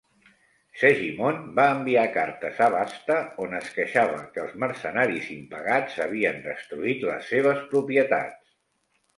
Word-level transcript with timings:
Segimon 0.83 1.35
va 1.59 1.65
enviar 1.73 2.05
cartes 2.15 2.61
a 2.67 2.69
Basta 2.75 3.17
on 3.45 3.53
es 3.59 3.69
queixava 3.75 4.23
que 4.37 4.43
els 4.47 4.55
mercenaris 4.65 5.29
impagats 5.37 6.01
havien 6.07 6.43
destruït 6.51 7.09
les 7.11 7.33
seves 7.35 7.65
propietats. 7.77 8.59